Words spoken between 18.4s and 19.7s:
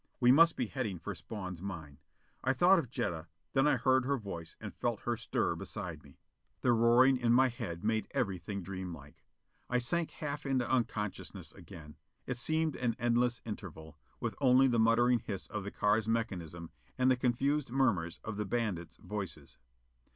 bandits' voices.